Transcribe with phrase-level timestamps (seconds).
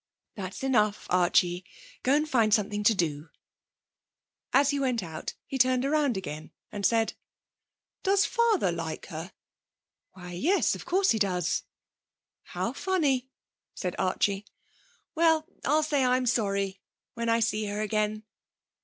[0.33, 1.63] 'That's enough, Archie.
[2.01, 3.29] Go and find something to do.'
[4.51, 7.13] As he went out he turned round again and said:
[8.01, 9.31] 'Does father like her?'
[10.13, 11.65] 'Why, yes, of course he does.'
[12.41, 13.29] 'How funny!'
[13.75, 14.47] said Archie.
[15.13, 16.81] 'Well, I'll say I'm sorry...
[17.13, 18.23] when I see her again.'